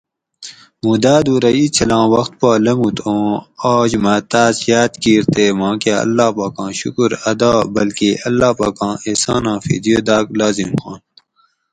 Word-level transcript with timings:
موں 0.81 0.97
دادو 1.03 1.35
رہ 1.43 1.51
ایں 1.57 1.71
چھلاں 1.75 2.05
وخت 2.13 2.31
پا 2.39 2.49
لنگوت 2.65 2.97
اوُں 3.07 3.25
آج 3.73 3.91
مہ 4.03 4.15
تاۤس 4.31 4.57
یاد 4.69 4.91
کِیر 5.01 5.23
تے 5.33 5.45
ما 5.59 5.69
کہ 5.81 5.91
اللّٰہ 6.03 6.27
پاکاں 6.37 6.71
شکر 6.79 7.09
ادا 7.29 7.51
بلکہ 7.75 8.09
اللّٰہ 8.27 8.51
پاکاں 8.59 8.93
احساناں 9.07 9.57
فدیہ 9.65 9.99
داۤگ 10.07 10.25
لازم 10.39 10.69
ھوانت 10.79 11.05